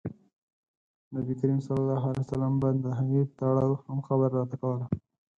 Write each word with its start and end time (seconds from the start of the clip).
نبي 1.13 1.33
کریم 1.39 1.59
ص 1.65 1.67
به 1.75 1.81
د 1.89 1.91
هغې 2.99 3.21
په 3.29 3.33
تړاو 3.39 3.71
هم 3.87 3.99
خبره 4.07 4.31
راته 4.39 4.55
کوله. 4.61 4.85